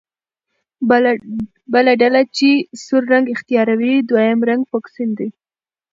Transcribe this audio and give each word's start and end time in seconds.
بله 1.73 1.91
ډله 2.01 2.21
چې 2.37 2.49
سور 2.83 3.03
رنګ 3.13 3.25
اختیاروي 3.35 3.93
دویم 4.09 4.39
رنګ 4.49 4.61
فوکسین 4.71 5.09
دی. 5.19 5.29